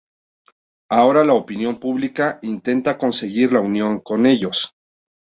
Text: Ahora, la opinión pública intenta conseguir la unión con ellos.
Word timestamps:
Ahora, 0.89 1.23
la 1.23 1.33
opinión 1.35 1.77
pública 1.77 2.39
intenta 2.41 2.97
conseguir 2.97 3.53
la 3.53 3.59
unión 3.59 3.99
con 3.99 4.25
ellos. 4.25 4.75